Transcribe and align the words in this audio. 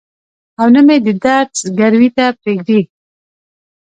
او 0.59 0.67
نه 0.75 0.81
مې 0.85 0.97
د 1.05 1.07
درد 1.23 1.49
ځګروي 1.77 2.09
ته 2.17 2.25
پرېږدي. 2.41 2.81